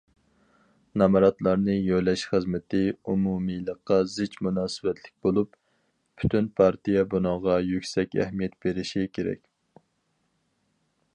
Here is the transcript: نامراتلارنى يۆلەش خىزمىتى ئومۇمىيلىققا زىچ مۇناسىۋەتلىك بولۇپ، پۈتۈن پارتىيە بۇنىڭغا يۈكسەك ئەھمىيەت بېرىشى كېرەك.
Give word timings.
نامراتلارنى 1.01 1.73
يۆلەش 1.87 2.23
خىزمىتى 2.29 2.79
ئومۇمىيلىققا 3.11 3.99
زىچ 4.15 4.39
مۇناسىۋەتلىك 4.47 5.13
بولۇپ، 5.27 5.53
پۈتۈن 6.23 6.49
پارتىيە 6.61 7.07
بۇنىڭغا 7.15 7.59
يۈكسەك 7.69 8.21
ئەھمىيەت 8.23 8.59
بېرىشى 8.67 9.05
كېرەك. 9.19 9.45